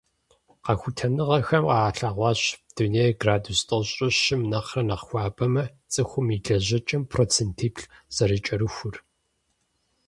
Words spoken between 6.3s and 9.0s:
и лэжьэкӀэм процентиплӏ зэрыкӀэрыхур.